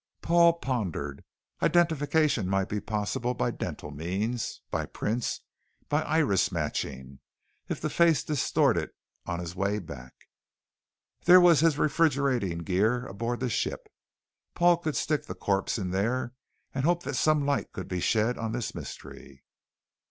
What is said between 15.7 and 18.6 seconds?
in there and hope that some light could be shed on